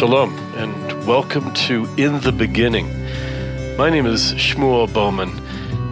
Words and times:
Shalom, 0.00 0.34
and 0.56 1.06
welcome 1.06 1.52
to 1.52 1.84
In 1.98 2.20
the 2.20 2.32
Beginning. 2.32 2.86
My 3.76 3.90
name 3.90 4.06
is 4.06 4.32
Shmuel 4.32 4.90
Bowman, 4.90 5.28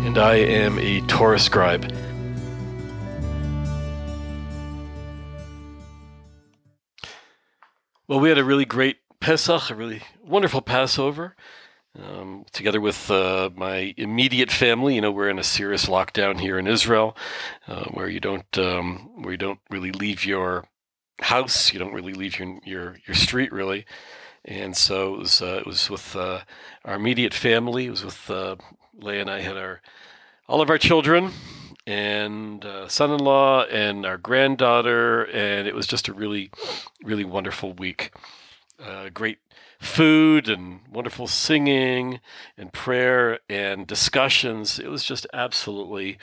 and 0.06 0.16
I 0.16 0.36
am 0.36 0.78
a 0.78 1.02
Torah 1.02 1.38
scribe. 1.38 1.92
Well, 8.08 8.18
we 8.18 8.30
had 8.30 8.38
a 8.38 8.44
really 8.44 8.64
great 8.64 8.96
Pesach, 9.20 9.68
a 9.68 9.74
really 9.74 10.00
wonderful 10.24 10.62
Passover, 10.62 11.36
um, 12.02 12.46
together 12.52 12.80
with 12.80 13.10
uh, 13.10 13.50
my 13.54 13.92
immediate 13.98 14.50
family. 14.50 14.94
You 14.94 15.02
know, 15.02 15.12
we're 15.12 15.28
in 15.28 15.38
a 15.38 15.44
serious 15.44 15.84
lockdown 15.84 16.40
here 16.40 16.58
in 16.58 16.66
Israel, 16.66 17.14
uh, 17.66 17.84
where 17.90 18.08
you 18.08 18.20
don't 18.20 18.56
um, 18.56 19.10
where 19.20 19.32
you 19.32 19.36
don't 19.36 19.60
really 19.68 19.92
leave 19.92 20.24
your 20.24 20.64
house. 21.20 21.72
You 21.72 21.78
don't 21.78 21.94
really 21.94 22.14
leave 22.14 22.38
your 22.38 22.58
your, 22.64 22.96
your 23.06 23.14
street 23.14 23.52
really, 23.52 23.86
and 24.44 24.76
so 24.76 25.14
it 25.14 25.18
was 25.18 25.42
uh, 25.42 25.56
it 25.60 25.66
was 25.66 25.90
with 25.90 26.16
uh, 26.16 26.40
our 26.84 26.96
immediate 26.96 27.34
family. 27.34 27.86
It 27.86 27.90
was 27.90 28.04
with 28.04 28.30
uh, 28.30 28.56
Leah 28.98 29.22
and 29.22 29.30
I 29.30 29.40
had 29.40 29.56
our 29.56 29.80
all 30.48 30.60
of 30.60 30.70
our 30.70 30.78
children 30.78 31.32
and 31.86 32.64
uh, 32.64 32.88
son-in-law 32.88 33.64
and 33.64 34.04
our 34.04 34.18
granddaughter, 34.18 35.24
and 35.24 35.66
it 35.66 35.74
was 35.74 35.86
just 35.86 36.08
a 36.08 36.12
really 36.12 36.50
really 37.02 37.24
wonderful 37.24 37.72
week. 37.72 38.12
Uh, 38.80 39.08
great 39.12 39.38
food 39.80 40.48
and 40.48 40.78
wonderful 40.92 41.26
singing 41.26 42.20
and 42.56 42.72
prayer 42.72 43.40
and 43.48 43.88
discussions. 43.88 44.78
It 44.78 44.88
was 44.88 45.02
just 45.02 45.26
absolutely 45.32 46.16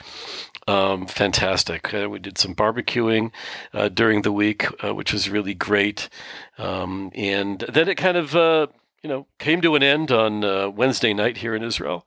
um, 0.66 1.06
fantastic. 1.06 1.92
Uh, 1.92 2.08
we 2.08 2.18
did 2.18 2.38
some 2.38 2.54
barbecuing 2.54 3.30
uh, 3.74 3.90
during 3.90 4.22
the 4.22 4.32
week, 4.32 4.66
uh, 4.82 4.94
which 4.94 5.12
was 5.12 5.28
really 5.28 5.52
great. 5.52 6.08
Um, 6.56 7.10
and 7.14 7.60
then 7.68 7.90
it 7.90 7.96
kind 7.96 8.16
of, 8.16 8.34
uh, 8.34 8.68
you 9.02 9.10
know, 9.10 9.26
came 9.38 9.60
to 9.60 9.74
an 9.74 9.82
end 9.82 10.10
on 10.10 10.42
uh, 10.42 10.70
Wednesday 10.70 11.12
night 11.12 11.38
here 11.38 11.54
in 11.54 11.62
Israel. 11.62 12.06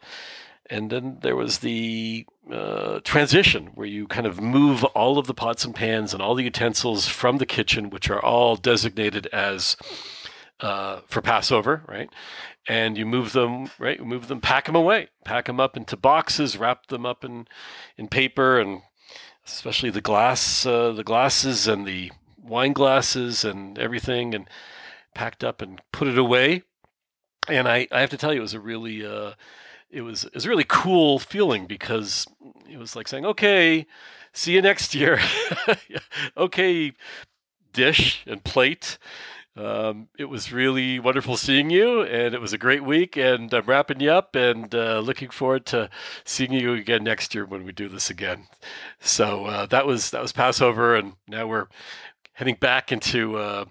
And 0.68 0.90
then 0.92 1.20
there 1.22 1.36
was 1.36 1.60
the 1.60 2.26
uh, 2.52 3.02
transition 3.04 3.68
where 3.76 3.88
you 3.88 4.08
kind 4.08 4.26
of 4.26 4.42
move 4.42 4.84
all 4.84 5.20
of 5.20 5.28
the 5.28 5.34
pots 5.36 5.64
and 5.64 5.76
pans 5.76 6.12
and 6.12 6.24
all 6.24 6.34
the 6.34 6.44
utensils 6.44 7.08
from 7.08 7.38
the 7.38 7.46
kitchen, 7.46 7.92
which 7.92 8.10
are 8.10 8.24
all 8.24 8.56
designated 8.56 9.28
as 9.28 9.78
uh, 10.60 11.02
for 11.08 11.22
Passover, 11.22 11.84
right? 11.88 12.10
And 12.68 12.98
you 12.98 13.06
move 13.06 13.32
them, 13.32 13.70
right? 13.80 13.98
You 13.98 14.06
move 14.06 14.28
them, 14.28 14.42
pack 14.42 14.66
them 14.66 14.76
away, 14.76 15.10
pack 15.24 15.46
them 15.46 15.60
up 15.60 15.78
into 15.78 15.98
boxes, 15.98 16.58
wrap 16.58 16.88
them 16.88 17.06
up 17.06 17.24
in 17.24 17.48
in 17.98 18.08
paper, 18.08 18.60
and 18.60 18.82
especially 19.46 19.90
the 19.90 20.02
glass, 20.02 20.66
uh, 20.66 20.92
the 20.92 21.04
glasses 21.04 21.68
and 21.68 21.86
the 21.86 22.12
wine 22.38 22.74
glasses 22.74 23.44
and 23.44 23.78
everything, 23.80 24.36
and 24.36 24.48
packed 25.14 25.44
up 25.44 25.62
and 25.62 25.82
put 25.92 26.08
it 26.08 26.18
away. 26.18 26.64
And 27.48 27.68
I, 27.68 27.88
I 27.92 28.02
have 28.02 28.12
to 28.12 28.18
tell 28.18 28.34
you, 28.34 28.40
it 28.40 28.44
was 28.44 28.54
a 28.54 28.60
really, 28.60 29.06
uh, 29.06 29.34
it 29.90 30.02
was, 30.02 30.26
it 30.26 30.36
was 30.36 30.46
a 30.46 30.50
really 30.50 30.66
cool 30.68 31.20
feeling 31.20 31.66
because 31.66 32.28
it 32.70 32.78
was 32.78 32.96
like 32.96 33.08
saying, 33.08 33.26
okay, 33.26 33.88
see 34.34 34.54
you 34.54 34.62
next 34.62 34.94
year. 34.94 35.20
okay, 36.38 36.94
dish 37.74 38.24
and 38.28 38.44
plate 38.44 38.98
um, 39.56 40.08
it 40.18 40.26
was 40.26 40.54
really 40.54 41.00
wonderful 41.00 41.36
seeing 41.36 41.70
you, 41.70 42.02
and 42.04 42.34
it 42.34 42.42
was 42.42 42.54
a 42.54 42.58
great 42.58 42.84
week. 42.84 43.18
And 43.18 43.54
I'm 43.54 43.66
wrapping 43.66 44.00
you 44.00 44.12
up, 44.12 44.36
and 44.36 44.74
uh, 44.74 45.00
looking 45.00 45.30
forward 45.30 45.66
to 45.68 45.90
seeing 46.24 46.54
you 46.54 46.74
again 46.74 47.04
next 47.04 47.36
year 47.36 47.46
when 47.46 47.64
we 47.64 47.72
do 47.72 47.90
this 47.90 48.10
again. 48.10 48.48
So 49.00 49.46
uh, 49.46 49.66
that 49.68 49.86
was 49.86 50.12
that 50.12 50.22
was 50.22 50.32
Passover, 50.32 50.96
and 50.96 51.14
now 51.28 51.48
we're 51.48 51.68
heading 52.34 52.56
back 52.56 52.92
into 52.92 53.38
uh, 53.38 53.66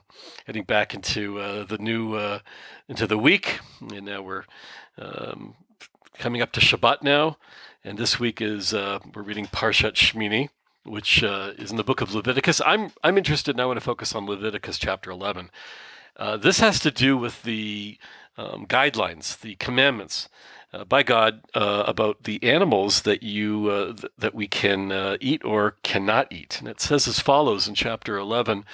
heading 0.46 0.64
back 0.64 0.94
into 0.94 1.38
uh, 1.40 1.64
the 1.64 1.78
new 1.78 2.14
uh, 2.14 2.40
into 2.88 3.06
the 3.06 3.18
week, 3.18 3.60
and 3.80 4.04
now 4.06 4.20
we're 4.20 4.44
um, 4.98 5.54
coming 6.18 6.42
up 6.42 6.52
to 6.52 6.60
Shabbat 6.60 7.02
now. 7.02 7.38
And 7.84 7.96
this 7.96 8.20
week 8.20 8.42
is 8.42 8.74
uh, 8.74 8.98
we're 9.14 9.22
reading 9.22 9.46
Parshat 9.46 9.94
Shmini 9.94 10.50
which 10.88 11.22
uh, 11.22 11.52
is 11.58 11.70
in 11.70 11.76
the 11.76 11.84
book 11.84 12.00
of 12.00 12.14
Leviticus. 12.14 12.60
I'm 12.64 12.92
I'm 13.04 13.18
interested 13.18 13.56
now. 13.56 13.64
I 13.64 13.66
want 13.66 13.76
to 13.78 13.84
focus 13.84 14.14
on 14.14 14.26
Leviticus 14.26 14.78
chapter 14.78 15.10
11. 15.10 15.50
Uh, 16.16 16.36
this 16.36 16.60
has 16.60 16.80
to 16.80 16.90
do 16.90 17.16
with 17.16 17.42
the 17.44 17.98
um, 18.36 18.66
guidelines, 18.66 19.40
the 19.40 19.54
commandments 19.56 20.28
uh, 20.72 20.84
by 20.84 21.02
God 21.02 21.42
uh, 21.54 21.84
about 21.86 22.24
the 22.24 22.42
animals 22.42 23.02
that 23.02 23.22
you 23.22 23.70
uh, 23.70 23.92
th- 23.92 24.12
that 24.18 24.34
we 24.34 24.46
can 24.46 24.92
uh, 24.92 25.16
eat 25.20 25.44
or 25.44 25.76
cannot 25.82 26.32
eat. 26.32 26.58
And 26.58 26.68
it 26.68 26.80
says 26.80 27.08
as 27.08 27.20
follows 27.20 27.68
in 27.68 27.74
chapter 27.74 28.16
11. 28.16 28.64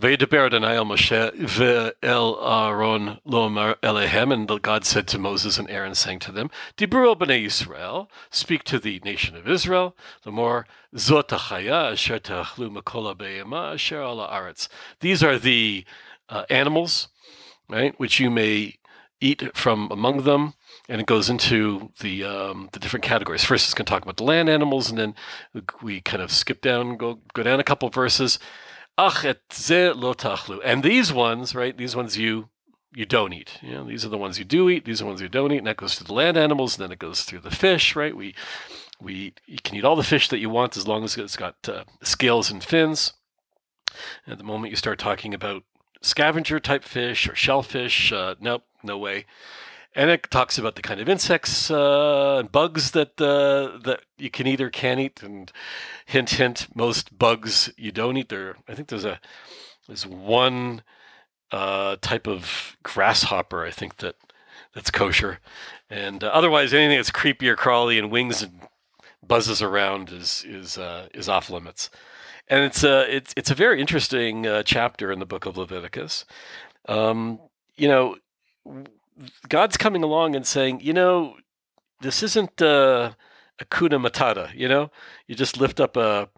Ve'yedaber 0.00 0.46
Adonai 0.46 0.76
el 0.76 0.84
Moshe 0.84 1.32
ve'el 1.32 2.38
Aaron 2.40 3.18
lo'amar 3.26 3.74
elehem. 3.82 4.32
And 4.32 4.62
God 4.62 4.84
said 4.84 5.08
to 5.08 5.18
Moses 5.18 5.58
and 5.58 5.68
Aaron, 5.68 5.96
saying 5.96 6.20
to 6.20 6.30
them, 6.30 6.50
el 7.04 7.16
b'nei 7.16 7.44
Yisrael, 7.44 8.06
speak 8.30 8.62
to 8.64 8.78
the 8.78 9.00
nation 9.04 9.34
of 9.34 9.48
Israel, 9.48 9.96
the 10.22 10.30
more 10.30 10.68
makola 12.70 13.18
be'ema 13.18 13.72
asher 13.72 14.00
ala 14.00 14.28
aretz. 14.28 14.68
These 15.00 15.24
are 15.24 15.36
the 15.36 15.84
uh, 16.28 16.44
animals, 16.48 17.08
right, 17.68 17.98
which 17.98 18.20
you 18.20 18.30
may 18.30 18.78
eat 19.20 19.56
from 19.56 19.90
among 19.90 20.22
them. 20.22 20.54
And 20.88 21.00
it 21.00 21.06
goes 21.08 21.28
into 21.28 21.90
the 22.00 22.24
um, 22.24 22.68
the 22.72 22.78
different 22.78 23.04
categories. 23.04 23.44
First, 23.44 23.66
it's 23.66 23.74
going 23.74 23.84
to 23.84 23.90
talk 23.90 24.02
about 24.04 24.16
the 24.16 24.24
land 24.24 24.48
animals, 24.48 24.88
and 24.88 24.96
then 24.98 25.14
we 25.82 26.00
kind 26.00 26.22
of 26.22 26.30
skip 26.30 26.62
down, 26.62 26.96
go 26.96 27.18
go 27.34 27.42
down 27.42 27.60
a 27.60 27.64
couple 27.64 27.90
verses, 27.90 28.38
Ach 28.98 29.24
et 29.24 29.40
ze 29.52 29.92
lo 29.92 30.12
tachlu. 30.12 30.60
And 30.64 30.82
these 30.82 31.12
ones, 31.12 31.54
right? 31.54 31.76
These 31.76 31.94
ones 31.94 32.18
you 32.18 32.48
you 32.92 33.06
don't 33.06 33.32
eat. 33.32 33.58
You 33.62 33.74
know, 33.74 33.84
these 33.84 34.04
are 34.04 34.08
the 34.08 34.18
ones 34.18 34.38
you 34.38 34.44
do 34.44 34.68
eat. 34.68 34.84
These 34.84 35.00
are 35.00 35.04
the 35.04 35.08
ones 35.08 35.20
you 35.20 35.28
don't 35.28 35.52
eat. 35.52 35.58
And 35.58 35.66
that 35.68 35.76
goes 35.76 35.94
to 35.96 36.04
the 36.04 36.12
land 36.12 36.36
animals. 36.36 36.76
And 36.76 36.84
then 36.84 36.92
it 36.92 36.98
goes 36.98 37.22
through 37.22 37.40
the 37.40 37.50
fish, 37.50 37.94
right? 37.94 38.16
We 38.16 38.34
we 39.00 39.34
you 39.46 39.58
can 39.62 39.76
eat 39.76 39.84
all 39.84 39.94
the 39.94 40.02
fish 40.02 40.28
that 40.28 40.40
you 40.40 40.50
want 40.50 40.76
as 40.76 40.88
long 40.88 41.04
as 41.04 41.16
it's 41.16 41.36
got 41.36 41.56
uh, 41.68 41.84
scales 42.02 42.50
and 42.50 42.62
fins. 42.62 43.12
At 44.26 44.38
the 44.38 44.44
moment 44.44 44.70
you 44.70 44.76
start 44.76 44.98
talking 44.98 45.32
about 45.32 45.62
scavenger 46.02 46.58
type 46.58 46.84
fish 46.84 47.28
or 47.28 47.34
shellfish, 47.34 48.12
uh, 48.12 48.34
nope, 48.40 48.64
no 48.82 48.98
way 48.98 49.26
and 49.94 50.10
it 50.10 50.30
talks 50.30 50.58
about 50.58 50.76
the 50.76 50.82
kind 50.82 51.00
of 51.00 51.08
insects 51.08 51.70
uh, 51.70 52.38
and 52.38 52.52
bugs 52.52 52.92
that 52.92 53.20
uh, 53.20 53.78
that 53.84 54.00
you 54.16 54.30
can 54.30 54.46
eat 54.46 54.60
or 54.60 54.70
can't 54.70 55.00
eat. 55.00 55.22
And 55.22 55.50
hint, 56.06 56.30
hint, 56.30 56.68
most 56.74 57.18
bugs 57.18 57.72
you 57.76 57.92
don't 57.92 58.16
eat. 58.16 58.28
There, 58.28 58.56
I 58.68 58.74
think 58.74 58.88
there's 58.88 59.04
a 59.04 59.20
there's 59.86 60.06
one 60.06 60.82
uh, 61.50 61.96
type 62.00 62.26
of 62.26 62.76
grasshopper 62.82 63.64
I 63.64 63.70
think 63.70 63.96
that 63.98 64.16
that's 64.74 64.90
kosher, 64.90 65.40
and 65.88 66.22
uh, 66.22 66.28
otherwise 66.28 66.74
anything 66.74 66.98
that's 66.98 67.10
creepy 67.10 67.48
or 67.48 67.56
crawly 67.56 67.98
and 67.98 68.10
wings 68.10 68.42
and 68.42 68.60
buzzes 69.26 69.62
around 69.62 70.10
is 70.10 70.44
is 70.46 70.76
uh, 70.78 71.08
is 71.14 71.28
off 71.28 71.50
limits. 71.50 71.90
And 72.50 72.64
it's 72.64 72.84
a 72.84 73.00
uh, 73.00 73.02
it's 73.08 73.34
it's 73.36 73.50
a 73.50 73.54
very 73.54 73.80
interesting 73.80 74.46
chapter 74.64 75.10
in 75.10 75.18
the 75.18 75.26
book 75.26 75.46
of 75.46 75.56
Leviticus. 75.56 76.24
Um, 76.86 77.40
you 77.76 77.88
know 77.88 78.16
God's 79.48 79.76
coming 79.76 80.02
along 80.02 80.36
and 80.36 80.46
saying, 80.46 80.80
you 80.80 80.92
know, 80.92 81.36
this 82.00 82.22
isn't 82.22 82.62
uh, 82.62 83.12
hakuna 83.60 84.00
matata. 84.00 84.54
You 84.54 84.68
know, 84.68 84.90
you 85.26 85.34
just 85.34 85.58
lift 85.58 85.80
up 85.80 85.96
a 85.96 86.28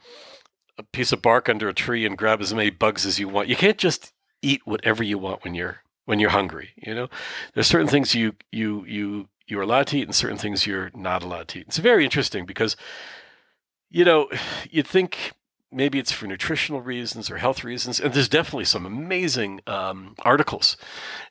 a 0.79 0.83
piece 0.83 1.13
of 1.13 1.21
bark 1.21 1.49
under 1.49 1.69
a 1.69 1.75
tree 1.75 2.07
and 2.07 2.17
grab 2.17 2.41
as 2.41 2.55
many 2.55 2.71
bugs 2.71 3.05
as 3.05 3.19
you 3.19 3.29
want. 3.29 3.49
You 3.49 3.57
can't 3.57 3.77
just 3.77 4.13
eat 4.41 4.63
whatever 4.65 5.03
you 5.03 5.19
want 5.19 5.45
when 5.45 5.55
you're 5.55 5.83
when 6.07 6.19
you're 6.19 6.31
hungry. 6.31 6.71
You 6.77 6.95
know, 6.95 7.09
there's 7.55 7.67
certain 7.67 7.88
things 7.88 8.15
you 8.15 8.35
you 8.50 8.85
you 8.87 9.29
you're 9.47 9.62
allowed 9.62 9.88
to 9.88 9.99
eat 9.99 10.06
and 10.06 10.15
certain 10.15 10.38
things 10.38 10.67
you're 10.67 10.91
not 10.94 11.23
allowed 11.23 11.49
to 11.49 11.61
eat. 11.61 11.67
It's 11.69 11.79
very 11.79 12.05
interesting 12.05 12.47
because 12.47 12.76
you 13.91 14.05
know 14.05 14.29
you'd 14.71 14.87
think 14.87 15.33
maybe 15.72 15.99
it's 15.99 16.12
for 16.12 16.26
nutritional 16.26 16.81
reasons 16.81 17.31
or 17.31 17.38
health 17.38 17.64
reasons. 17.64 18.00
And 18.00 18.12
there's 18.12 18.28
definitely 18.28 18.64
some 18.64 18.87
amazing 18.87 19.61
um, 19.67 20.14
articles 20.20 20.76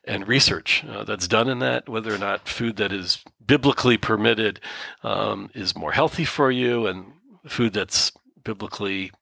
and 0.04 0.26
research 0.26 0.84
uh, 0.88 1.04
that's 1.04 1.28
done 1.28 1.48
in 1.48 1.58
that, 1.58 1.88
whether 1.88 2.14
or 2.14 2.18
not 2.18 2.48
food 2.48 2.76
that 2.76 2.92
is 2.92 3.22
biblically 3.44 3.96
permitted 3.96 4.60
um, 5.02 5.50
is 5.54 5.76
more 5.76 5.92
healthy 5.92 6.24
for 6.24 6.50
you, 6.50 6.86
and 6.86 7.12
food 7.46 7.72
that's 7.72 8.12
biblically 8.44 9.12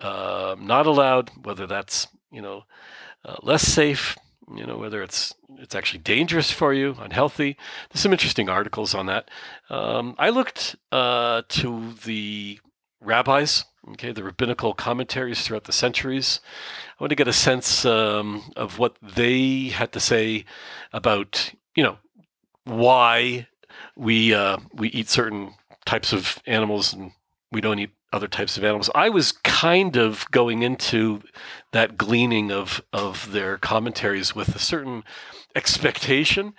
uh, 0.00 0.56
not 0.58 0.86
allowed, 0.86 1.30
whether 1.44 1.66
that's 1.66 2.08
you 2.32 2.42
know 2.42 2.64
uh, 3.24 3.36
less 3.42 3.62
safe. 3.62 4.16
You 4.52 4.66
know 4.66 4.78
whether 4.78 5.02
it's 5.02 5.32
it's 5.58 5.74
actually 5.74 6.00
dangerous 6.00 6.50
for 6.50 6.74
you, 6.74 6.96
unhealthy. 6.98 7.56
There's 7.90 8.00
some 8.00 8.12
interesting 8.12 8.48
articles 8.48 8.94
on 8.94 9.06
that. 9.06 9.30
Um, 9.68 10.16
I 10.18 10.30
looked 10.30 10.74
uh, 10.90 11.42
to 11.48 11.92
the 12.04 12.58
rabbis 13.00 13.64
okay, 13.92 14.12
the 14.12 14.24
rabbinical 14.24 14.74
commentaries 14.74 15.42
throughout 15.42 15.64
the 15.64 15.72
centuries. 15.72 16.40
I 16.98 17.02
want 17.02 17.10
to 17.10 17.16
get 17.16 17.28
a 17.28 17.32
sense 17.32 17.84
um, 17.84 18.52
of 18.56 18.78
what 18.78 18.96
they 19.02 19.68
had 19.68 19.92
to 19.92 20.00
say 20.00 20.44
about, 20.92 21.52
you 21.74 21.82
know, 21.82 21.98
why 22.64 23.48
we 23.96 24.34
uh, 24.34 24.58
we 24.72 24.88
eat 24.88 25.08
certain 25.08 25.54
types 25.84 26.12
of 26.12 26.38
animals 26.46 26.92
and 26.92 27.12
we 27.52 27.60
don't 27.60 27.78
eat 27.78 27.90
other 28.12 28.28
types 28.28 28.56
of 28.56 28.64
animals. 28.64 28.90
I 28.94 29.08
was 29.08 29.32
kind 29.32 29.96
of 29.96 30.30
going 30.30 30.62
into 30.62 31.22
that 31.72 31.96
gleaning 31.96 32.50
of 32.50 32.82
of 32.92 33.32
their 33.32 33.56
commentaries 33.58 34.34
with 34.34 34.54
a 34.54 34.58
certain 34.58 35.04
expectation 35.54 36.54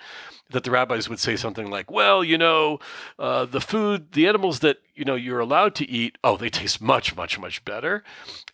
that 0.51 0.63
the 0.63 0.71
rabbis 0.71 1.09
would 1.09 1.19
say 1.19 1.35
something 1.35 1.69
like, 1.69 1.89
"Well, 1.89 2.23
you 2.23 2.37
know, 2.37 2.79
uh, 3.17 3.45
the 3.45 3.61
food, 3.61 4.11
the 4.13 4.27
animals 4.27 4.59
that 4.59 4.77
you 4.95 5.05
know 5.05 5.15
you're 5.15 5.39
allowed 5.39 5.75
to 5.75 5.89
eat, 5.89 6.17
oh, 6.23 6.37
they 6.37 6.49
taste 6.49 6.81
much, 6.81 7.15
much, 7.15 7.39
much 7.39 7.63
better, 7.65 8.03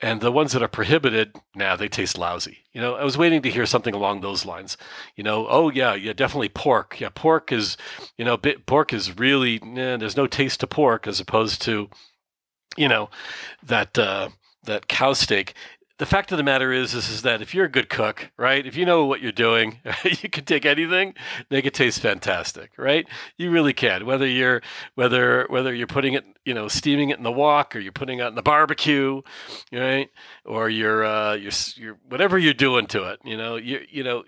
and 0.01 0.21
the 0.21 0.31
ones 0.31 0.51
that 0.53 0.63
are 0.63 0.67
prohibited, 0.67 1.35
nah, 1.55 1.75
they 1.75 1.87
taste 1.87 2.17
lousy." 2.17 2.59
You 2.73 2.81
know, 2.81 2.95
I 2.95 3.03
was 3.03 3.17
waiting 3.17 3.41
to 3.41 3.49
hear 3.49 3.65
something 3.65 3.93
along 3.95 4.21
those 4.21 4.45
lines. 4.45 4.77
You 5.15 5.23
know, 5.23 5.47
oh 5.49 5.69
yeah, 5.69 5.93
yeah, 5.95 6.13
definitely 6.13 6.49
pork. 6.49 6.99
Yeah, 6.99 7.09
pork 7.13 7.51
is, 7.51 7.77
you 8.17 8.25
know, 8.25 8.37
bit, 8.37 8.65
pork 8.65 8.93
is 8.93 9.17
really, 9.17 9.59
nah, 9.63 9.97
there's 9.97 10.17
no 10.17 10.27
taste 10.27 10.59
to 10.61 10.67
pork 10.67 11.07
as 11.07 11.19
opposed 11.19 11.61
to, 11.63 11.89
you 12.77 12.87
know, 12.87 13.09
that. 13.63 13.97
Uh, 13.97 14.29
that 14.63 14.89
cow 14.89 15.13
steak 15.13 15.53
the 15.97 16.05
fact 16.05 16.31
of 16.31 16.37
the 16.37 16.43
matter 16.43 16.71
is, 16.71 16.93
is, 16.93 17.09
is 17.09 17.21
that 17.23 17.41
if 17.41 17.55
you're 17.55 17.65
a 17.65 17.69
good 17.69 17.89
cook, 17.89 18.29
right? 18.37 18.65
If 18.65 18.75
you 18.75 18.85
know 18.85 19.05
what 19.05 19.19
you're 19.19 19.31
doing, 19.31 19.79
you 20.03 20.29
can 20.29 20.45
take 20.45 20.65
anything, 20.65 21.15
make 21.49 21.65
it 21.65 21.73
taste 21.73 21.99
fantastic, 21.99 22.71
right? 22.77 23.07
You 23.35 23.49
really 23.49 23.73
can. 23.73 24.05
Whether 24.05 24.27
you're 24.27 24.61
whether 24.93 25.47
whether 25.49 25.73
you're 25.73 25.87
putting 25.87 26.13
it, 26.13 26.23
you 26.45 26.53
know, 26.53 26.67
steaming 26.67 27.09
it 27.09 27.17
in 27.17 27.23
the 27.23 27.31
wok, 27.31 27.75
or 27.75 27.79
you're 27.79 27.91
putting 27.91 28.19
it 28.19 28.27
in 28.27 28.35
the 28.35 28.43
barbecue, 28.43 29.21
right? 29.71 30.09
Or 30.45 30.69
you're 30.69 31.03
uh, 31.03 31.33
you're 31.33 31.51
you're 31.75 31.97
whatever 32.07 32.37
you're 32.37 32.53
doing 32.53 32.85
to 32.87 33.03
it, 33.05 33.19
you 33.23 33.37
know, 33.37 33.55
you 33.55 33.81
you 33.89 34.03
know, 34.03 34.23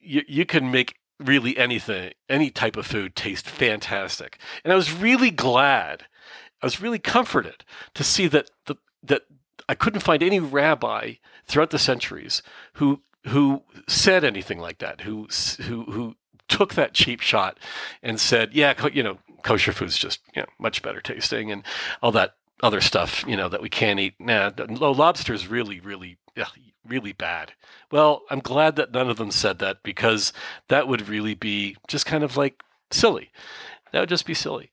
you 0.00 0.22
you 0.28 0.46
can 0.46 0.70
make 0.70 0.94
really 1.18 1.56
anything, 1.56 2.12
any 2.28 2.50
type 2.50 2.76
of 2.76 2.86
food 2.86 3.16
taste 3.16 3.48
fantastic. 3.48 4.38
And 4.62 4.72
I 4.72 4.76
was 4.76 4.92
really 4.92 5.30
glad, 5.30 6.06
I 6.62 6.66
was 6.66 6.80
really 6.80 6.98
comforted 6.98 7.64
to 7.94 8.04
see 8.04 8.28
that 8.28 8.50
the 8.66 8.76
that 9.02 9.22
I 9.68 9.74
couldn't 9.74 10.00
find 10.00 10.22
any 10.22 10.38
rabbi 10.38 11.14
throughout 11.46 11.70
the 11.70 11.78
centuries 11.78 12.42
who 12.74 13.02
who 13.26 13.62
said 13.88 14.24
anything 14.24 14.58
like 14.58 14.78
that, 14.78 15.02
who 15.02 15.26
who 15.62 15.84
who 15.84 16.16
took 16.48 16.74
that 16.74 16.94
cheap 16.94 17.20
shot 17.20 17.58
and 18.02 18.20
said, 18.20 18.52
yeah, 18.52 18.74
you 18.88 19.02
know, 19.02 19.18
kosher 19.42 19.72
food's 19.72 19.98
just 19.98 20.20
you 20.34 20.42
know 20.42 20.48
much 20.58 20.82
better 20.82 21.00
tasting 21.00 21.50
and 21.50 21.64
all 22.02 22.12
that 22.12 22.34
other 22.62 22.80
stuff, 22.80 23.24
you 23.26 23.36
know, 23.36 23.48
that 23.48 23.62
we 23.62 23.68
can't 23.68 23.98
eat. 23.98 24.14
Nah, 24.20 24.52
lobster 24.68 25.34
is 25.34 25.48
really, 25.48 25.80
really, 25.80 26.16
really 26.86 27.12
bad. 27.12 27.54
Well, 27.90 28.22
I'm 28.30 28.38
glad 28.38 28.76
that 28.76 28.92
none 28.92 29.10
of 29.10 29.16
them 29.16 29.32
said 29.32 29.58
that 29.58 29.82
because 29.82 30.32
that 30.68 30.86
would 30.86 31.08
really 31.08 31.34
be 31.34 31.76
just 31.88 32.06
kind 32.06 32.22
of 32.22 32.36
like 32.36 32.62
silly. 32.92 33.32
That 33.92 34.00
would 34.00 34.08
just 34.08 34.26
be 34.26 34.34
silly 34.34 34.70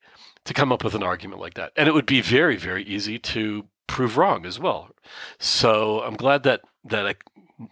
to 0.50 0.54
come 0.56 0.72
up 0.72 0.84
with 0.84 0.96
an 0.96 1.04
argument 1.04 1.40
like 1.40 1.54
that. 1.54 1.72
And 1.76 1.88
it 1.88 1.94
would 1.94 2.08
be 2.08 2.22
very, 2.22 2.58
very 2.58 2.84
easy 2.84 3.20
to 3.20 3.66
prove 3.86 4.18
wrong 4.18 4.48
as 4.48 4.60
well. 4.60 4.90
So 5.38 6.02
I'm 6.02 6.16
glad 6.16 6.42
that 6.42 6.62
that 6.86 7.06
I, 7.06 7.16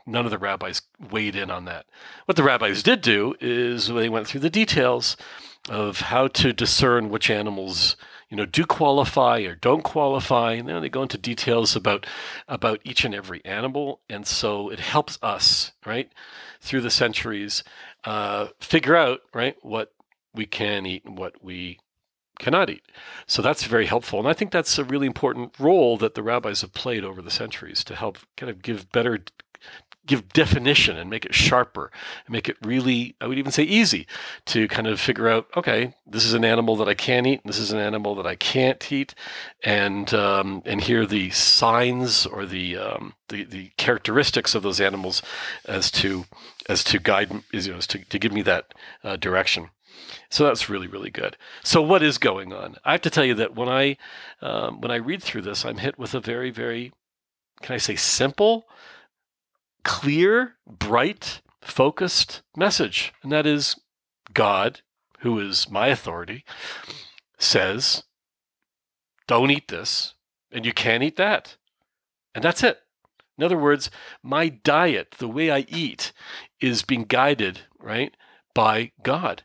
none 0.05 0.25
of 0.25 0.31
the 0.31 0.37
rabbis 0.37 0.83
weighed 1.11 1.35
in 1.35 1.49
on 1.49 1.65
that. 1.65 1.87
What 2.25 2.35
the 2.35 2.43
rabbis 2.43 2.83
did 2.83 3.01
do 3.01 3.33
is 3.41 3.87
they 3.87 4.09
went 4.09 4.27
through 4.27 4.41
the 4.41 4.51
details 4.51 5.17
of 5.69 6.01
how 6.01 6.27
to 6.27 6.53
discern 6.53 7.09
which 7.09 7.31
animals 7.31 7.95
you 8.29 8.37
know 8.37 8.45
do 8.45 8.63
qualify 8.63 9.39
or 9.39 9.55
don't 9.55 9.83
qualify 9.83 10.51
and 10.53 10.69
then 10.69 10.79
they 10.81 10.89
go 10.89 11.01
into 11.01 11.17
details 11.17 11.75
about 11.75 12.05
about 12.47 12.79
each 12.83 13.03
and 13.03 13.15
every 13.15 13.43
animal 13.43 14.01
and 14.07 14.27
so 14.27 14.69
it 14.69 14.79
helps 14.79 15.17
us 15.21 15.71
right 15.85 16.11
through 16.61 16.81
the 16.81 16.91
centuries 16.91 17.63
uh, 18.03 18.47
figure 18.59 18.95
out 18.95 19.21
right 19.33 19.55
what 19.61 19.93
we 20.33 20.45
can 20.45 20.85
eat 20.85 21.03
and 21.05 21.17
what 21.17 21.43
we 21.43 21.79
cannot 22.39 22.69
eat. 22.69 22.83
So 23.25 23.41
that's 23.41 23.63
very 23.63 23.85
helpful. 23.85 24.19
And 24.19 24.27
I 24.27 24.33
think 24.33 24.51
that's 24.51 24.77
a 24.77 24.83
really 24.83 25.07
important 25.07 25.53
role 25.59 25.97
that 25.97 26.15
the 26.15 26.23
rabbis 26.23 26.61
have 26.61 26.73
played 26.73 27.03
over 27.03 27.21
the 27.21 27.31
centuries 27.31 27.83
to 27.85 27.95
help 27.95 28.19
kind 28.35 28.49
of 28.49 28.61
give 28.61 28.91
better 28.91 29.19
give 30.05 30.29
definition 30.29 30.97
and 30.97 31.09
make 31.09 31.25
it 31.25 31.35
sharper 31.35 31.91
and 32.25 32.33
make 32.33 32.47
it 32.47 32.55
really 32.63 33.15
i 33.19 33.27
would 33.27 33.37
even 33.37 33.51
say 33.51 33.63
easy 33.63 34.07
to 34.45 34.67
kind 34.67 34.87
of 34.87 34.99
figure 34.99 35.27
out 35.27 35.47
okay 35.55 35.93
this 36.07 36.23
is 36.25 36.33
an 36.33 36.45
animal 36.45 36.75
that 36.77 36.87
i 36.87 36.93
can 36.93 37.25
eat 37.25 37.41
and 37.43 37.49
this 37.49 37.59
is 37.59 37.71
an 37.71 37.79
animal 37.79 38.15
that 38.15 38.25
i 38.25 38.33
can't 38.33 38.91
eat 38.91 39.13
and 39.63 40.13
um, 40.13 40.63
and 40.65 40.81
here 40.81 41.05
the 41.05 41.29
signs 41.31 42.25
or 42.25 42.45
the, 42.45 42.77
um, 42.77 43.13
the 43.27 43.43
the 43.43 43.71
characteristics 43.77 44.55
of 44.55 44.63
those 44.63 44.79
animals 44.79 45.21
as 45.65 45.91
to 45.91 46.25
as 46.69 46.83
to 46.83 46.99
guide 46.99 47.29
you 47.51 47.71
know, 47.71 47.77
as 47.77 47.87
to, 47.87 47.99
to 48.05 48.17
give 48.17 48.31
me 48.31 48.41
that 48.41 48.73
uh, 49.03 49.17
direction 49.17 49.69
so 50.29 50.45
that's 50.45 50.69
really, 50.69 50.87
really 50.87 51.09
good. 51.09 51.37
So 51.63 51.81
what 51.81 52.03
is 52.03 52.17
going 52.17 52.53
on? 52.53 52.75
I 52.83 52.91
have 52.91 53.01
to 53.01 53.09
tell 53.09 53.25
you 53.25 53.33
that 53.35 53.55
when 53.55 53.69
I 53.69 53.97
um, 54.41 54.81
when 54.81 54.91
I 54.91 54.95
read 54.95 55.23
through 55.23 55.43
this, 55.43 55.65
I'm 55.65 55.77
hit 55.77 55.97
with 55.97 56.13
a 56.13 56.19
very, 56.19 56.51
very, 56.51 56.93
can 57.61 57.75
I 57.75 57.77
say, 57.77 57.95
simple, 57.95 58.67
clear, 59.83 60.55
bright, 60.67 61.41
focused 61.61 62.41
message, 62.55 63.13
and 63.23 63.31
that 63.31 63.45
is 63.45 63.79
God, 64.33 64.81
who 65.19 65.39
is 65.39 65.69
my 65.69 65.87
authority, 65.87 66.43
says, 67.37 68.03
"Don't 69.27 69.51
eat 69.51 69.69
this, 69.69 70.13
and 70.51 70.65
you 70.65 70.73
can't 70.73 71.03
eat 71.03 71.15
that," 71.15 71.57
and 72.35 72.43
that's 72.43 72.63
it. 72.63 72.81
In 73.37 73.43
other 73.43 73.57
words, 73.57 73.91
my 74.23 74.49
diet, 74.49 75.15
the 75.19 75.27
way 75.27 75.51
I 75.51 75.65
eat, 75.69 76.11
is 76.59 76.81
being 76.81 77.03
guided 77.03 77.61
right 77.79 78.17
by 78.53 78.91
God 79.03 79.43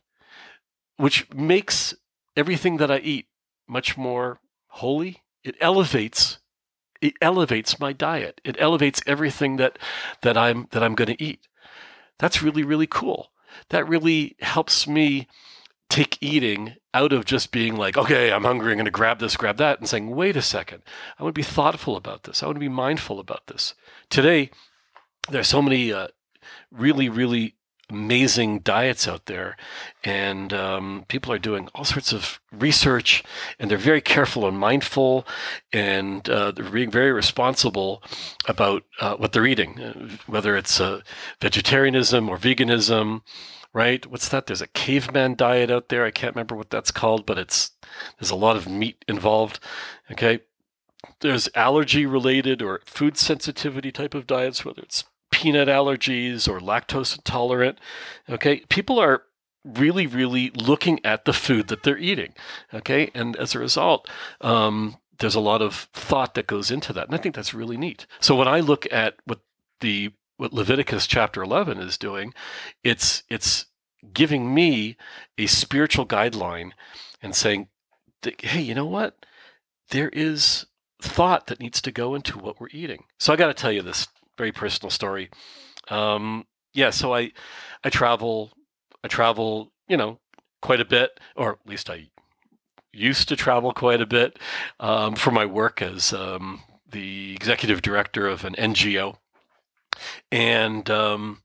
which 0.97 1.31
makes 1.33 1.95
everything 2.37 2.77
that 2.79 2.91
I 2.91 2.99
eat 2.99 3.27
much 3.69 3.97
more 3.97 4.41
holy. 4.69 5.23
It 5.45 5.57
elevates 5.61 6.39
it 7.01 7.15
elevates 7.21 7.81
my 7.81 7.93
diet. 7.93 8.41
It 8.45 8.57
elevates 8.61 9.03
everything 9.07 9.57
that 9.57 9.79
that 10.23 10.37
I'm 10.37 10.69
that 10.71 10.83
I'm 10.83 10.95
going 10.95 11.15
to 11.15 11.23
eat. 11.23 11.47
That's 12.19 12.43
really 12.43 12.63
really 12.63 12.87
cool. 12.87 13.33
That 13.71 13.89
really 13.89 14.37
helps 14.41 14.87
me 14.87 15.27
take 15.91 16.17
eating 16.23 16.77
out 16.95 17.13
of 17.13 17.27
just 17.27 17.53
being 17.53 17.77
like, 17.77 17.99
okay, 17.99 18.33
I'm 18.33 18.45
hungry, 18.45 18.73
I'm 18.73 18.79
going 18.79 18.87
to 18.87 18.91
grab 18.91 19.19
this, 19.19 19.37
grab 19.37 19.59
that, 19.59 19.79
and 19.79 19.87
saying, 19.87 20.09
wait 20.11 20.37
a 20.37 20.43
second, 20.43 20.83
I 21.19 21.23
want 21.23 21.35
to 21.35 21.39
be 21.39 21.43
thoughtful 21.43 21.97
about 21.97 22.23
this. 22.23 22.43
I 22.43 22.47
want 22.47 22.57
to 22.57 22.61
be 22.61 22.69
mindful 22.71 23.21
about 23.21 23.47
this. 23.47 23.75
Today, 24.09 24.51
there's 25.29 25.49
so 25.49 25.61
many 25.61 25.93
uh, 25.93 26.09
really, 26.71 27.11
really 27.11 27.57
amazing 27.93 28.61
diets 28.61 29.07
out 29.07 29.27
there, 29.27 29.57
and 30.03 30.53
um, 30.53 31.05
people 31.09 31.33
are 31.33 31.39
doing 31.39 31.69
all 31.75 31.85
sorts 31.85 32.13
of 32.13 32.41
research, 32.51 33.23
and 33.59 33.71
they're 33.71 33.79
very 33.79 34.01
careful 34.01 34.49
and 34.49 34.59
mindful, 34.59 35.27
and 35.73 36.29
uh, 36.29 36.51
they're 36.51 36.71
being 36.71 36.91
very 36.91 37.13
responsible 37.13 38.03
about 38.49 38.85
uh, 39.01 39.17
what 39.17 39.33
they're 39.33 39.47
eating, 39.47 39.81
uh, 39.81 40.17
whether 40.27 40.57
it's 40.57 40.81
uh, 40.81 41.03
vegetarianism 41.41 42.29
or 42.29 42.39
veganism. 42.39 43.23
Right? 43.75 44.05
What's 44.05 44.29
that? 44.29 44.47
There's 44.47 44.61
a 44.61 44.67
caveman 44.67 45.35
diet 45.35 45.71
out 45.71 45.89
there. 45.89 46.05
I 46.05 46.11
can't 46.11 46.35
remember 46.35 46.55
what 46.55 46.69
that's 46.69 46.91
called, 46.91 47.25
but 47.25 47.39
it's 47.39 47.71
there's 48.19 48.31
a 48.31 48.37
lot 48.37 48.55
of 48.55 48.69
meat 48.69 49.03
involved. 49.09 49.61
Okay, 50.11 50.41
there's 51.21 51.49
allergy 51.55 52.05
related 52.05 52.61
or 52.61 52.83
food 52.85 53.17
sensitivity 53.17 53.91
type 53.91 54.15
of 54.15 54.27
diets, 54.27 54.63
whether 54.63 54.83
it's 54.83 55.05
peanut 55.43 55.67
allergies 55.67 56.49
or 56.49 56.61
lactose 56.61 57.17
intolerant. 57.17 57.79
Okay, 58.31 58.61
people 58.69 59.01
are 59.01 59.25
really, 59.65 60.07
really 60.07 60.51
looking 60.51 61.05
at 61.05 61.25
the 61.25 61.33
food 61.33 61.67
that 61.67 61.83
they're 61.83 61.99
eating. 61.99 62.33
Okay, 62.73 63.11
and 63.13 63.35
as 63.37 63.55
a 63.55 63.59
result, 63.59 64.09
um, 64.41 64.97
there's 65.19 65.35
a 65.35 65.41
lot 65.41 65.61
of 65.61 65.89
thought 65.93 66.35
that 66.35 66.47
goes 66.47 66.71
into 66.71 66.93
that, 66.93 67.07
and 67.07 67.15
I 67.15 67.19
think 67.19 67.35
that's 67.35 67.53
really 67.53 67.77
neat. 67.77 68.07
So 68.21 68.37
when 68.37 68.47
I 68.47 68.61
look 68.61 68.87
at 68.93 69.17
what 69.25 69.41
the 69.81 70.13
what 70.37 70.53
Leviticus 70.53 71.09
chapter 71.09 71.43
11 71.43 71.79
is 71.79 71.99
doing, 71.99 72.33
it's 72.85 73.25
it's 73.29 73.67
giving 74.13 74.55
me 74.55 74.97
a 75.39 75.47
spiritual 75.47 76.07
guideline 76.07 76.71
and 77.21 77.35
saying, 77.35 77.69
hey, 78.41 78.61
you 78.61 78.75
know 78.75 78.87
what? 78.87 79.27
There 79.91 80.09
is 80.11 80.67
thought 81.01 81.49
that 81.49 81.61
needs 81.61 81.81
to 81.83 81.91
go 81.91 82.15
into 82.15 82.39
what 82.39 82.61
we're 82.61 82.69
eating. 82.71 83.05
So 83.19 83.33
I 83.33 83.37
got 83.37 83.49
to 83.49 83.55
tell 83.55 83.73
you 83.73 83.83
this 83.83 84.07
very 84.37 84.53
personal 84.53 84.91
story. 84.91 85.31
Um, 85.89 86.47
yeah, 86.75 86.91
so 86.91 87.15
I 87.15 87.33
I 87.85 87.91
travel 87.91 88.53
I 89.05 89.09
travel 89.09 89.73
you 89.89 89.97
know 89.97 90.19
quite 90.61 90.81
a 90.81 90.85
bit, 90.85 91.19
or 91.37 91.53
at 91.53 91.67
least 91.67 91.91
I 91.91 92.09
used 92.93 93.29
to 93.29 93.37
travel 93.37 93.73
quite 93.73 94.01
a 94.01 94.07
bit 94.07 94.39
um, 94.81 95.15
for 95.15 95.31
my 95.31 95.47
work 95.47 95.83
as 95.83 96.13
um, 96.13 96.63
the 96.91 97.35
executive 97.35 97.83
director 97.83 98.27
of 98.27 98.45
an 98.45 98.55
NGO, 98.55 99.17
and 100.31 100.89
um, 100.91 101.43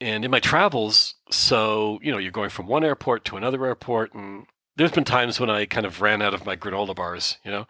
and 0.00 0.24
in 0.24 0.30
my 0.30 0.40
travels, 0.40 1.14
so 1.30 1.98
you 2.02 2.12
know 2.12 2.18
you're 2.18 2.30
going 2.30 2.50
from 2.50 2.66
one 2.66 2.84
airport 2.84 3.24
to 3.26 3.36
another 3.36 3.64
airport, 3.66 4.14
and 4.14 4.46
there's 4.76 4.92
been 4.92 5.04
times 5.04 5.40
when 5.40 5.48
I 5.48 5.64
kind 5.64 5.86
of 5.86 6.00
ran 6.02 6.20
out 6.20 6.34
of 6.34 6.44
my 6.44 6.54
granola 6.54 6.94
bars, 6.94 7.38
you 7.44 7.50
know, 7.50 7.66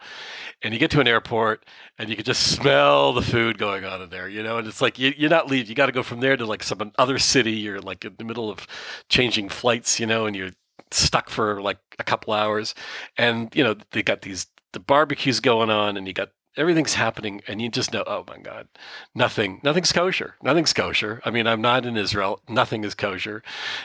and 0.61 0.73
you 0.73 0.79
get 0.79 0.91
to 0.91 0.99
an 0.99 1.07
airport 1.07 1.65
and 1.97 2.09
you 2.09 2.15
can 2.15 2.25
just 2.25 2.51
smell 2.51 3.13
the 3.13 3.21
food 3.21 3.57
going 3.57 3.85
on 3.85 4.01
in 4.01 4.09
there, 4.09 4.27
you 4.27 4.43
know, 4.43 4.57
and 4.57 4.67
it's 4.67 4.81
like 4.81 4.99
you, 4.99 5.13
are 5.25 5.29
not 5.29 5.47
leave. 5.47 5.69
You 5.69 5.75
got 5.75 5.85
to 5.85 5.91
go 5.91 6.03
from 6.03 6.19
there 6.19 6.35
to 6.35 6.45
like 6.45 6.63
some 6.63 6.91
other 6.97 7.17
city. 7.17 7.53
You're 7.53 7.79
like 7.79 8.03
in 8.03 8.15
the 8.17 8.25
middle 8.25 8.49
of 8.49 8.67
changing 9.09 9.49
flights, 9.49 9.99
you 9.99 10.05
know, 10.05 10.25
and 10.25 10.35
you're 10.35 10.51
stuck 10.91 11.29
for 11.29 11.61
like 11.61 11.79
a 11.99 12.03
couple 12.03 12.33
hours, 12.33 12.75
and 13.17 13.53
you 13.55 13.63
know 13.63 13.75
they 13.91 14.03
got 14.03 14.21
these 14.21 14.47
the 14.73 14.79
barbecue's 14.79 15.39
going 15.39 15.69
on, 15.69 15.97
and 15.97 16.07
you 16.07 16.13
got 16.13 16.31
everything's 16.55 16.95
happening, 16.95 17.41
and 17.47 17.61
you 17.61 17.69
just 17.69 17.93
know, 17.93 18.03
oh 18.07 18.23
my 18.27 18.37
god, 18.37 18.67
nothing, 19.15 19.59
nothing's 19.63 19.91
kosher, 19.91 20.35
nothing's 20.41 20.73
kosher. 20.73 21.21
I 21.23 21.31
mean, 21.31 21.47
I'm 21.47 21.61
not 21.61 21.85
in 21.85 21.97
Israel, 21.97 22.41
nothing 22.49 22.83
is 22.83 22.95
kosher, 22.95 23.43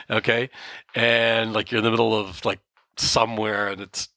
okay, 0.09 0.49
and 0.95 1.53
like 1.53 1.71
you're 1.71 1.79
in 1.79 1.85
the 1.85 1.91
middle 1.91 2.15
of 2.17 2.43
like 2.45 2.59
somewhere, 2.97 3.67
and 3.67 3.81
it's 3.81 4.09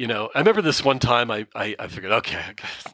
you 0.00 0.06
know, 0.06 0.30
I 0.34 0.38
remember 0.38 0.62
this 0.62 0.82
one 0.82 0.98
time 0.98 1.30
I, 1.30 1.46
I, 1.54 1.76
I, 1.78 1.86
figured, 1.86 2.10
okay, 2.10 2.42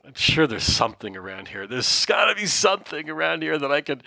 I'm 0.04 0.14
sure 0.14 0.49
there's 0.49 0.64
something 0.64 1.16
around 1.16 1.46
here. 1.46 1.64
There's 1.64 2.04
got 2.04 2.25
to 2.25 2.35
be 2.35 2.46
something 2.46 3.08
around 3.08 3.42
here 3.42 3.56
that 3.58 3.70
I 3.70 3.80
can, 3.80 4.02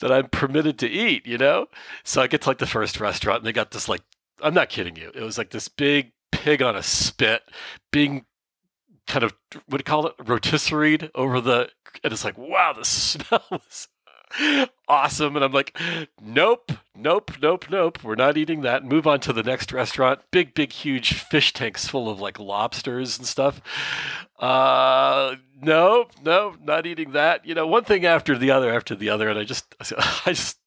that 0.00 0.10
I'm 0.10 0.28
permitted 0.28 0.76
to 0.80 0.88
eat, 0.88 1.24
you 1.24 1.38
know? 1.38 1.66
So 2.02 2.20
I 2.20 2.26
get 2.26 2.42
to 2.42 2.48
like 2.48 2.58
the 2.58 2.66
first 2.66 2.98
restaurant 2.98 3.38
and 3.38 3.46
they 3.46 3.52
got 3.52 3.70
this 3.70 3.88
like, 3.88 4.00
I'm 4.42 4.54
not 4.54 4.70
kidding 4.70 4.96
you. 4.96 5.12
It 5.14 5.22
was 5.22 5.38
like 5.38 5.50
this 5.50 5.68
big 5.68 6.10
pig 6.32 6.62
on 6.62 6.74
a 6.74 6.82
spit 6.82 7.42
being 7.92 8.24
kind 9.06 9.22
of, 9.22 9.34
what 9.66 9.78
do 9.78 9.80
you 9.80 9.84
call 9.84 10.08
it? 10.08 10.14
Rotisserie 10.18 11.10
over 11.14 11.40
the, 11.40 11.68
and 12.02 12.12
it's 12.12 12.24
like, 12.24 12.38
wow, 12.38 12.72
the 12.72 12.84
smell 12.84 13.44
was 13.52 13.86
awesome. 14.88 15.36
And 15.36 15.44
I'm 15.44 15.52
like, 15.52 15.78
nope, 16.20 16.72
nope, 16.96 17.32
nope, 17.40 17.66
nope. 17.70 18.02
We're 18.02 18.14
not 18.14 18.36
eating 18.36 18.62
that. 18.62 18.84
Move 18.84 19.06
on 19.06 19.20
to 19.20 19.32
the 19.32 19.42
next 19.42 19.72
restaurant. 19.72 20.20
Big, 20.30 20.54
big, 20.54 20.72
huge 20.72 21.14
fish 21.14 21.52
tanks 21.52 21.88
full 21.88 22.08
of 22.08 22.20
like 22.20 22.38
lobsters 22.38 23.18
and 23.18 23.26
stuff. 23.26 23.60
Uh, 24.38 25.36
no, 25.60 26.06
no, 26.22 26.56
not 26.62 26.86
eating 26.86 27.12
that. 27.12 27.46
You 27.46 27.54
know, 27.54 27.66
one 27.66 27.84
thing 27.84 28.04
after 28.04 28.36
the 28.36 28.50
other 28.50 28.72
after 28.72 28.94
the 28.94 29.10
other. 29.10 29.28
And 29.28 29.38
I 29.38 29.44
just, 29.44 29.74
I 30.26 30.32
just, 30.32 30.58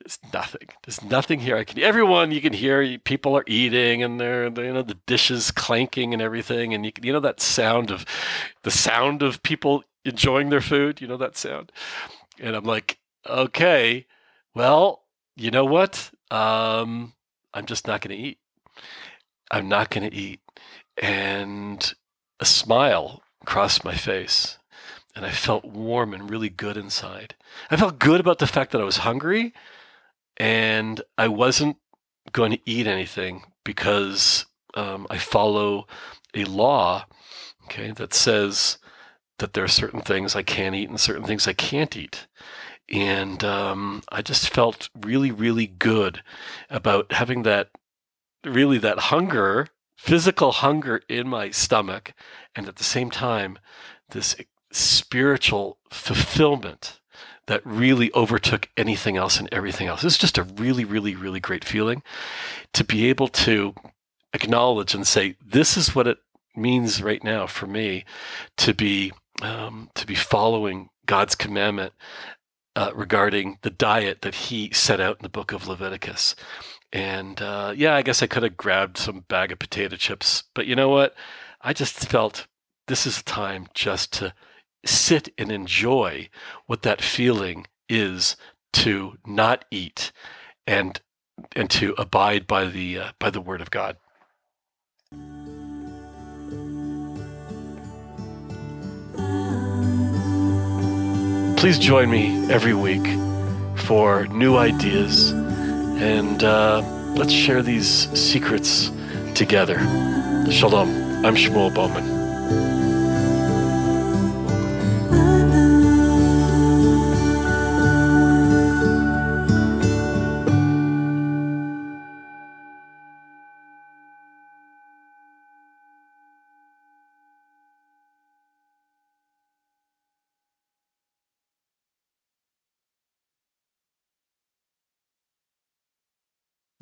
there's 0.00 0.18
nothing. 0.32 0.68
There's 0.84 1.02
nothing 1.04 1.40
here. 1.40 1.56
I 1.56 1.64
can. 1.64 1.78
Everyone 1.78 2.32
you 2.32 2.40
can 2.40 2.54
hear. 2.54 2.98
People 2.98 3.36
are 3.36 3.44
eating, 3.46 4.02
and 4.02 4.18
they're, 4.18 4.48
they're, 4.48 4.64
you 4.64 4.72
know 4.72 4.82
the 4.82 4.98
dishes 5.06 5.50
clanking 5.50 6.14
and 6.14 6.22
everything, 6.22 6.72
and 6.72 6.84
you 6.84 6.92
can, 6.92 7.04
you 7.04 7.12
know 7.12 7.20
that 7.20 7.40
sound 7.40 7.90
of 7.90 8.06
the 8.62 8.70
sound 8.70 9.22
of 9.22 9.42
people 9.42 9.84
enjoying 10.04 10.48
their 10.48 10.62
food. 10.62 11.00
You 11.00 11.06
know 11.06 11.18
that 11.18 11.36
sound. 11.36 11.70
And 12.40 12.56
I'm 12.56 12.64
like, 12.64 12.98
okay, 13.28 14.06
well, 14.54 15.02
you 15.36 15.50
know 15.50 15.64
what? 15.64 16.10
Um, 16.30 17.14
I'm 17.52 17.66
just 17.66 17.86
not 17.86 18.00
going 18.00 18.16
to 18.16 18.22
eat. 18.22 18.38
I'm 19.50 19.68
not 19.68 19.90
going 19.90 20.08
to 20.08 20.16
eat. 20.16 20.40
And 21.00 21.92
a 22.38 22.44
smile 22.44 23.22
crossed 23.44 23.84
my 23.84 23.94
face. 23.94 24.58
And 25.14 25.26
I 25.26 25.30
felt 25.30 25.64
warm 25.64 26.14
and 26.14 26.30
really 26.30 26.48
good 26.48 26.76
inside. 26.76 27.34
I 27.70 27.76
felt 27.76 27.98
good 27.98 28.20
about 28.20 28.38
the 28.38 28.46
fact 28.46 28.72
that 28.72 28.80
I 28.80 28.84
was 28.84 28.98
hungry 28.98 29.52
and 30.36 31.02
I 31.18 31.28
wasn't 31.28 31.76
going 32.32 32.52
to 32.52 32.60
eat 32.64 32.86
anything 32.86 33.42
because 33.64 34.46
um, 34.74 35.06
I 35.10 35.18
follow 35.18 35.86
a 36.34 36.44
law, 36.44 37.06
okay, 37.64 37.90
that 37.90 38.14
says 38.14 38.78
that 39.40 39.52
there 39.52 39.64
are 39.64 39.68
certain 39.68 40.00
things 40.00 40.34
I 40.34 40.42
can 40.42 40.74
eat 40.74 40.88
and 40.88 40.98
certain 40.98 41.24
things 41.24 41.46
I 41.46 41.52
can't 41.52 41.96
eat. 41.96 42.26
And 42.88 43.44
um, 43.44 44.02
I 44.10 44.22
just 44.22 44.48
felt 44.48 44.88
really, 44.98 45.30
really 45.30 45.66
good 45.66 46.22
about 46.70 47.12
having 47.12 47.42
that, 47.42 47.68
really 48.44 48.78
that 48.78 48.98
hunger, 48.98 49.68
physical 49.96 50.52
hunger 50.52 51.02
in 51.08 51.28
my 51.28 51.50
stomach, 51.50 52.14
and 52.54 52.66
at 52.66 52.76
the 52.76 52.84
same 52.84 53.10
time, 53.10 53.58
this 54.10 54.36
spiritual 54.72 55.78
fulfillment 55.90 57.00
that 57.46 57.64
really 57.64 58.12
overtook 58.14 58.68
anything 58.76 59.16
else 59.16 59.38
and 59.38 59.48
everything 59.52 59.88
else. 59.88 60.04
It's 60.04 60.18
just 60.18 60.38
a 60.38 60.44
really, 60.44 60.84
really, 60.84 61.14
really 61.14 61.40
great 61.40 61.64
feeling 61.64 62.02
to 62.72 62.84
be 62.84 63.08
able 63.08 63.28
to 63.28 63.74
acknowledge 64.32 64.94
and 64.94 65.06
say, 65.06 65.36
this 65.44 65.76
is 65.76 65.94
what 65.94 66.06
it 66.06 66.18
means 66.56 67.02
right 67.02 67.22
now 67.22 67.46
for 67.46 67.66
me 67.66 68.04
to 68.56 68.74
be 68.74 69.12
um, 69.42 69.90
to 69.94 70.06
be 70.06 70.14
following 70.14 70.88
God's 71.06 71.34
commandment 71.34 71.92
uh, 72.76 72.90
regarding 72.94 73.58
the 73.62 73.70
diet 73.70 74.22
that 74.22 74.34
He 74.34 74.70
set 74.72 75.00
out 75.00 75.16
in 75.18 75.22
the 75.22 75.28
book 75.28 75.52
of 75.52 75.66
Leviticus. 75.66 76.34
And 76.92 77.40
uh, 77.40 77.72
yeah, 77.76 77.94
I 77.94 78.02
guess 78.02 78.22
I 78.22 78.26
could 78.26 78.42
have 78.42 78.56
grabbed 78.56 78.98
some 78.98 79.24
bag 79.28 79.52
of 79.52 79.58
potato 79.58 79.96
chips, 79.96 80.44
but 80.54 80.66
you 80.66 80.74
know 80.74 80.88
what? 80.88 81.14
I 81.60 81.72
just 81.72 81.94
felt 81.94 82.46
this 82.88 83.06
is 83.06 83.20
a 83.20 83.24
time 83.24 83.68
just 83.74 84.12
to 84.14 84.34
sit 84.84 85.28
and 85.36 85.52
enjoy 85.52 86.28
what 86.66 86.82
that 86.82 87.02
feeling 87.02 87.66
is 87.88 88.36
to 88.72 89.18
not 89.26 89.64
eat 89.70 90.12
and 90.66 91.00
and 91.56 91.70
to 91.70 91.94
abide 91.96 92.46
by 92.46 92.66
the 92.66 92.98
uh, 92.98 93.12
by 93.18 93.30
the 93.30 93.40
word 93.40 93.60
of 93.60 93.70
God. 93.70 93.96
Please 101.60 101.78
join 101.78 102.10
me 102.10 102.50
every 102.50 102.72
week 102.72 103.06
for 103.80 104.26
new 104.28 104.56
ideas 104.56 105.32
and 105.32 106.42
uh, 106.42 106.80
let's 107.14 107.32
share 107.32 107.60
these 107.60 108.08
secrets 108.18 108.90
together. 109.34 109.78
Shalom. 110.50 110.88
I'm 111.22 111.36
Shmuel 111.36 111.74
Bowman. 111.74 112.19